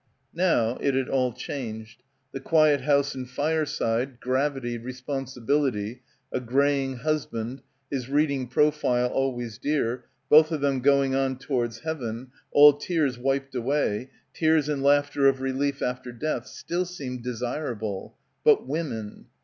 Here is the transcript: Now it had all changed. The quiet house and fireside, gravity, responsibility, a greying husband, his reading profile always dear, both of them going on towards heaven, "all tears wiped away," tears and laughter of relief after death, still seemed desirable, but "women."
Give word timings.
Now 0.33 0.77
it 0.81 0.95
had 0.95 1.09
all 1.09 1.31
changed. 1.31 2.01
The 2.31 2.39
quiet 2.39 2.81
house 2.81 3.13
and 3.13 3.29
fireside, 3.29 4.19
gravity, 4.19 4.79
responsibility, 4.79 6.01
a 6.31 6.39
greying 6.39 6.95
husband, 6.97 7.61
his 7.91 8.09
reading 8.09 8.47
profile 8.47 9.09
always 9.09 9.59
dear, 9.59 10.05
both 10.27 10.51
of 10.51 10.59
them 10.61 10.79
going 10.81 11.13
on 11.13 11.37
towards 11.37 11.81
heaven, 11.81 12.31
"all 12.49 12.73
tears 12.73 13.19
wiped 13.19 13.53
away," 13.53 14.09
tears 14.33 14.67
and 14.67 14.81
laughter 14.81 15.27
of 15.27 15.39
relief 15.39 15.83
after 15.83 16.11
death, 16.11 16.47
still 16.47 16.85
seemed 16.85 17.21
desirable, 17.23 18.15
but 18.43 18.65
"women." 18.67 19.27